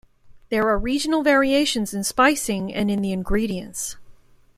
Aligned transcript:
There 0.49 0.67
are 0.67 0.79
regional 0.79 1.21
variations 1.21 1.93
in 1.93 2.03
spicing 2.03 2.73
and 2.73 2.89
in 2.89 3.03
the 3.03 3.11
ingredients. 3.11 3.97